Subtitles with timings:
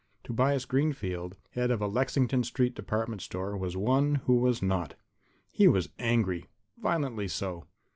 [0.23, 4.95] Tobias Greenfield, head of a Lexington street department store, was one who was not.
[5.51, 6.47] He was angry,
[6.81, 7.65] violently so.